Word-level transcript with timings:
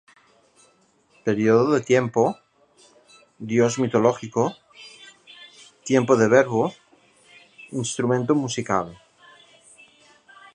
«periodo 1.25 1.65
de 1.73 1.81
tiempo», 1.91 2.23
«Dios 3.51 3.73
mitológico», 3.81 4.43
«tiempo 5.89 6.13
de 6.17 6.27
verbo», 6.35 6.63
«instrumento 7.81 8.33
musical»... 8.43 8.87